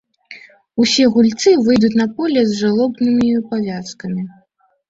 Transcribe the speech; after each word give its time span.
Усе 0.83 1.03
гульцы 1.17 1.53
выйдуць 1.67 1.93
на 2.01 2.07
поле 2.15 2.39
з 2.49 2.57
жалобнымі 2.63 3.31
павязкамі. 3.53 4.27